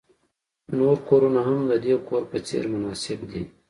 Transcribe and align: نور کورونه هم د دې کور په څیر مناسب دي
نور 0.77 0.97
کورونه 1.09 1.39
هم 1.47 1.59
د 1.69 1.73
دې 1.85 1.93
کور 2.07 2.23
په 2.31 2.37
څیر 2.47 2.63
مناسب 2.73 3.19
دي 3.31 3.43